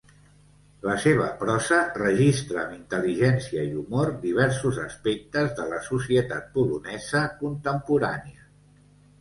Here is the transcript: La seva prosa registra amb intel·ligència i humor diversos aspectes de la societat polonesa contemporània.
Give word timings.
La 0.85 0.93
seva 1.01 1.25
prosa 1.41 1.77
registra 1.97 2.57
amb 2.61 2.73
intel·ligència 2.77 3.65
i 3.73 3.77
humor 3.81 4.11
diversos 4.25 4.81
aspectes 4.87 5.55
de 5.61 5.69
la 5.75 5.83
societat 5.91 6.51
polonesa 6.57 7.23
contemporània. 7.45 8.51